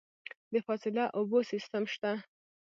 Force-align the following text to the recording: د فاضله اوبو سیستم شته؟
د 0.51 0.53
فاضله 0.65 1.03
اوبو 1.17 1.39
سیستم 1.51 1.83
شته؟ 1.93 2.11